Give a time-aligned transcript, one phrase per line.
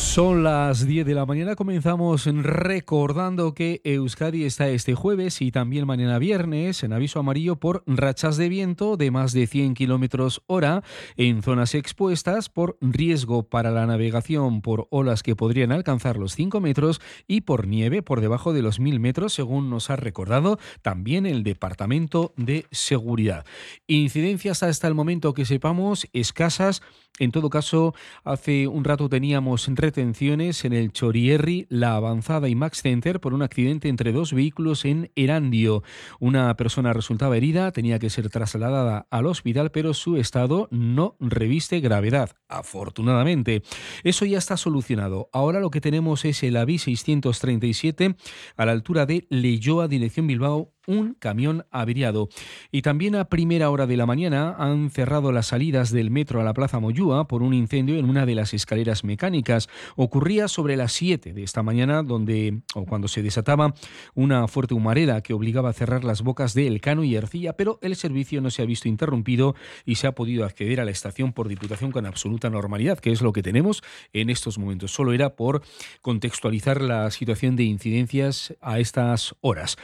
[0.00, 5.86] Son las 10 de la mañana, comenzamos recordando que Euskadi está este jueves y también
[5.86, 10.82] mañana viernes en aviso amarillo por rachas de viento de más de 100 kilómetros hora
[11.16, 16.60] en zonas expuestas por riesgo para la navegación por olas que podrían alcanzar los 5
[16.60, 21.24] metros y por nieve por debajo de los 1000 metros, según nos ha recordado también
[21.24, 23.44] el Departamento de Seguridad.
[23.86, 26.82] Incidencias hasta el momento que sepamos escasas.
[27.18, 27.94] En todo caso,
[28.24, 33.42] hace un rato teníamos retenciones en el Chorierri, La Avanzada y Max Center por un
[33.42, 35.82] accidente entre dos vehículos en Erandio.
[36.20, 41.80] Una persona resultaba herida, tenía que ser trasladada al hospital, pero su estado no reviste
[41.80, 43.62] gravedad, afortunadamente.
[44.04, 45.30] Eso ya está solucionado.
[45.32, 48.16] Ahora lo que tenemos es el AVI 637
[48.56, 52.28] a la altura de Leyoa, dirección Bilbao, un camión averiado.
[52.72, 56.44] Y también a primera hora de la mañana han cerrado las salidas del metro a
[56.44, 59.68] la Plaza Moyúa por un incendio en una de las escaleras mecánicas.
[59.96, 63.74] Ocurría sobre las 7 de esta mañana, donde o cuando se desataba
[64.14, 67.94] una fuerte humareda que obligaba a cerrar las bocas de Elcano y Ercilla, pero el
[67.94, 69.54] servicio no se ha visto interrumpido
[69.84, 73.20] y se ha podido acceder a la estación por diputación con absoluta normalidad, que es
[73.20, 73.82] lo que tenemos
[74.14, 74.92] en estos momentos.
[74.92, 75.62] Solo era por
[76.00, 79.76] contextualizar la situación de incidencias a estas horas.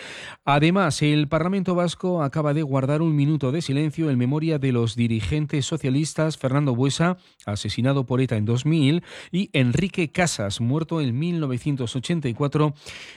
[0.44, 4.96] Además, el Parlamento Vasco acaba de guardar un minuto de silencio en memoria de los
[4.96, 12.74] dirigentes socialistas Fernando Buesa, asesinado por ETA en 2000, y Enrique Casas, muerto en 1984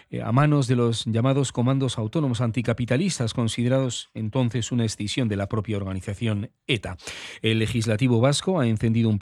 [0.10, 5.48] eh, a manos de los llamados comandos autónomos anticapitalistas, considerados entonces una escisión de la
[5.48, 6.98] propia organización ETA.
[7.42, 9.20] El legislativo vasco ha encendido un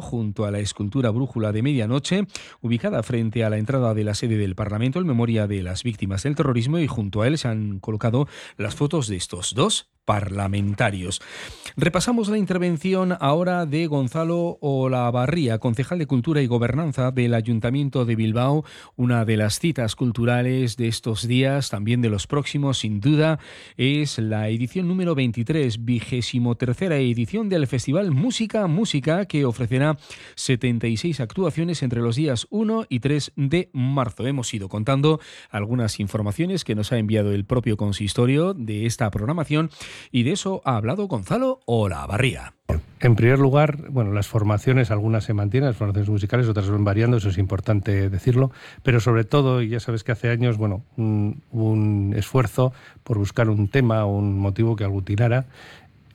[0.00, 2.26] junto a la escultura brújula de medianoche,
[2.60, 6.22] ubicada frente a la entrada de la sede del Parlamento en memoria de las víctimas
[6.22, 11.20] del terrorismo, y junto a él se han colocado las fotos de estos dos parlamentarios.
[11.76, 18.14] Repasamos la intervención ahora de Gonzalo Olavarría, concejal de Cultura y Gobernanza del Ayuntamiento de
[18.14, 18.64] Bilbao,
[18.96, 23.38] una de las citas culturales de estos días, también de los próximos, sin duda,
[23.76, 29.96] es la edición número 23, vigésimo tercera edición del Festival Música Música, que ofrecerá
[30.36, 34.26] 76 actuaciones entre los días 1 y 3 de marzo.
[34.26, 39.70] Hemos ido contando algunas informaciones que nos ha enviado el propio consistorio de esta programación
[40.10, 42.54] y de eso ha hablado Gonzalo Olavarría.
[43.00, 47.18] En primer lugar, bueno, las formaciones, algunas se mantienen, las formaciones musicales, otras van variando,
[47.18, 48.50] eso es importante decirlo,
[48.82, 52.72] pero sobre todo, y ya sabes que hace años, bueno, un, un esfuerzo
[53.02, 55.44] por buscar un tema o un motivo que aglutinara.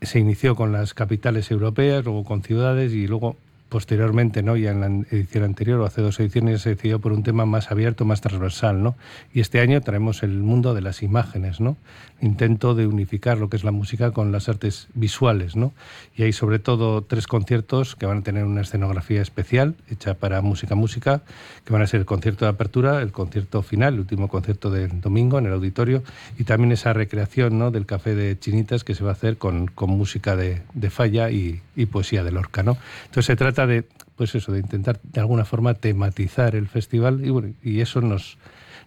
[0.02, 3.36] Se inició con las capitales europeas, luego con ciudades y luego
[3.70, 4.58] posteriormente, ¿no?
[4.58, 7.72] ya en la edición anterior o hace dos ediciones, se decidió por un tema más
[7.72, 8.82] abierto, más transversal.
[8.82, 8.96] ¿no?
[9.34, 11.78] Y este año traemos el mundo de las imágenes, ¿no?
[12.22, 15.56] intento de unificar lo que es la música con las artes visuales.
[15.56, 15.72] ¿no?
[16.16, 20.42] Y hay sobre todo tres conciertos que van a tener una escenografía especial hecha para
[20.42, 21.22] música música,
[21.64, 25.00] que van a ser el concierto de apertura, el concierto final, el último concierto del
[25.00, 26.04] domingo en el auditorio,
[26.38, 27.72] y también esa recreación ¿no?
[27.72, 31.30] del café de Chinitas que se va a hacer con, con música de, de falla
[31.30, 32.64] y, y poesía de Lorca.
[32.64, 32.78] ¿no?
[33.06, 37.70] Entonces se trata de, pues eso, de intentar de alguna forma tematizar el festival y,
[37.70, 38.38] y eso nos,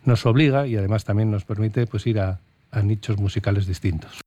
[0.04, 2.38] nos obliga y además también nos permite pues ir a
[2.82, 4.21] nichos musicales distintos.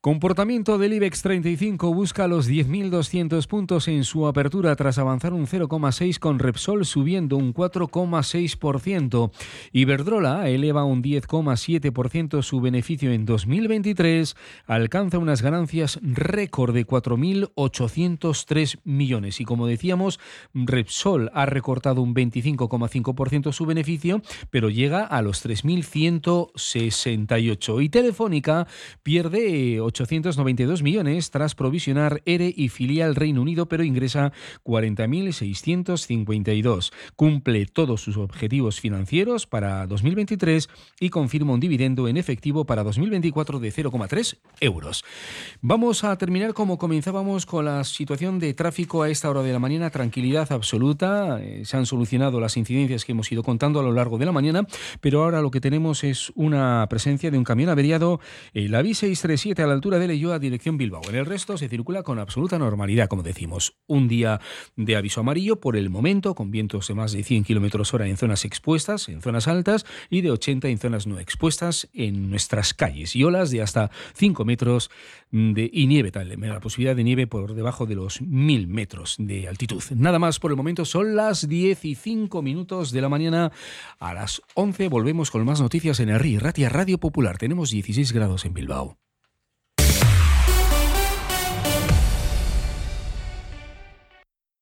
[0.00, 6.20] Comportamiento del IBEX 35 busca los 10.200 puntos en su apertura tras avanzar un 0,6
[6.20, 9.32] con Repsol subiendo un 4,6%.
[9.72, 14.36] Iberdrola eleva un 10,7% su beneficio en 2023,
[14.68, 19.40] alcanza unas ganancias récord de 4.803 millones.
[19.40, 20.20] Y como decíamos,
[20.54, 27.82] Repsol ha recortado un 25,5% su beneficio, pero llega a los 3.168.
[27.82, 28.68] Y Telefónica
[29.02, 34.32] pierde 892 millones tras provisionar ERE y filial Reino Unido, pero ingresa
[34.64, 36.92] 40.652.
[37.16, 40.68] Cumple todos sus objetivos financieros para 2023
[41.00, 45.04] y confirma un dividendo en efectivo para 2024 de 0,3 euros.
[45.60, 49.58] Vamos a terminar como comenzábamos con la situación de tráfico a esta hora de la
[49.58, 49.90] mañana.
[49.90, 51.40] Tranquilidad absoluta.
[51.40, 54.32] Eh, se han solucionado las incidencias que hemos ido contando a lo largo de la
[54.32, 54.66] mañana,
[55.00, 58.20] pero ahora lo que tenemos es una presencia de un camión averiado,
[58.52, 61.02] el AVI 637 a la altura de Leyoa, dirección Bilbao.
[61.08, 63.76] En el resto se circula con absoluta normalidad, como decimos.
[63.86, 64.40] Un día
[64.74, 68.16] de aviso amarillo por el momento, con vientos de más de 100 kilómetros hora en
[68.16, 73.14] zonas expuestas, en zonas altas, y de 80 en zonas no expuestas en nuestras calles.
[73.14, 74.90] Y olas de hasta 5 metros
[75.30, 79.46] de, y nieve, tal, la posibilidad de nieve por debajo de los 1000 metros de
[79.46, 79.82] altitud.
[79.94, 81.94] Nada más por el momento, son las 15
[82.42, 83.52] minutos de la mañana.
[84.00, 87.38] A las 11 volvemos con más noticias en el Ratia Radio Popular.
[87.38, 88.98] Tenemos 16 grados en Bilbao.